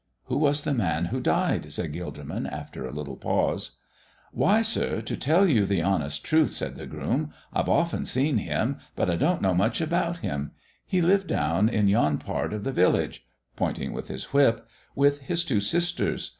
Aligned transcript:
"Who 0.23 0.37
was 0.39 0.63
the 0.63 0.73
man 0.73 1.05
who 1.05 1.19
died?" 1.21 1.71
said 1.71 1.93
Gilderman, 1.93 2.47
after 2.51 2.87
a 2.87 2.91
little 2.91 3.17
pause. 3.17 3.77
"Why, 4.31 4.63
sir, 4.63 4.99
to 5.01 5.15
tell 5.15 5.47
you 5.47 5.63
the 5.63 5.83
honest 5.83 6.23
truth," 6.25 6.49
said 6.49 6.75
the 6.75 6.87
groom, 6.87 7.31
"I've 7.53 7.69
often 7.69 8.05
seen 8.05 8.39
him, 8.39 8.77
but 8.95 9.11
I 9.11 9.15
don't 9.15 9.43
know 9.43 9.53
much 9.53 9.79
about 9.79 10.17
him. 10.25 10.53
He 10.87 11.03
lived 11.03 11.27
down 11.27 11.69
in 11.69 11.87
yon 11.87 12.17
part 12.17 12.51
of 12.51 12.63
the 12.63 12.71
village" 12.71 13.27
pointing 13.55 13.93
with 13.93 14.07
his 14.07 14.33
whip 14.33 14.67
"with 14.95 15.19
his 15.21 15.43
two 15.43 15.59
sisters. 15.61 16.29